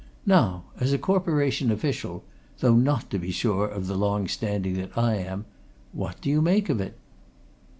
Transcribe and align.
Now, 0.25 0.63
as 0.79 0.93
a 0.93 0.97
Corporation 0.97 1.69
official 1.69 2.23
though 2.57 2.75
not, 2.75 3.11
to 3.11 3.19
be 3.19 3.29
sure, 3.29 3.67
of 3.67 3.85
the 3.85 3.95
long 3.95 4.27
standing 4.27 4.73
that 4.77 4.97
I 4.97 5.17
am 5.17 5.45
what 5.93 6.19
do 6.21 6.29
you 6.31 6.41
make 6.41 6.69
of 6.69 6.81
it?" 6.81 6.95